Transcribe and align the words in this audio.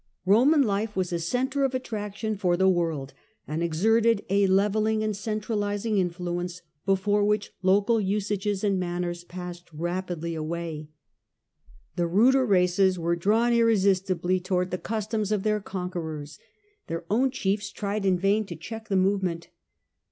Roman 0.25 0.63
life 0.63 0.95
was 0.95 1.13
a 1.13 1.19
centre 1.19 1.63
of 1.63 1.75
attraction 1.75 2.35
for 2.35 2.57
the 2.57 2.67
world, 2.67 3.13
and 3.47 3.61
exerted 3.61 4.25
a 4.31 4.47
levelling 4.47 5.03
and 5.03 5.15
centralizing 5.15 5.99
influence 5.99 6.63
before 6.87 7.23
which 7.23 7.51
local 7.61 8.01
usages 8.01 8.63
and 8.63 8.79
manners 8.79 9.23
passed 9.23 9.71
rapidly 9.71 10.33
away. 10.33 10.89
The 11.97 12.07
ruder 12.07 12.47
races 12.47 12.97
were 12.97 13.15
drawn 13.15 13.53
irresistibly 13.53 14.39
towards 14.39 14.71
the 14.71 14.79
customs 14.79 15.31
of 15.31 15.41
Life 15.45 15.51
in 15.51 15.53
the 15.53 15.59
Provinces, 15.69 15.71
1 15.71 15.85
89 15.85 15.91
cheir 15.91 15.91
conquerors. 15.91 16.39
Their 16.87 17.05
own 17.11 17.29
chiefs 17.29 17.69
tried 17.71 18.03
in 18.03 18.17
vain 18.17 18.43
to 18.47 18.55
check 18.55 18.87
the 18.89 18.95
movement. 18.95 19.49